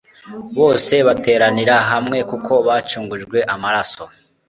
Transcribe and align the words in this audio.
Bose 0.57 0.93
bateranira 1.07 1.75
hamwe 1.91 2.17
kuko 2.29 2.53
bacungujwe 2.67 3.37
amaraso, 3.53 4.03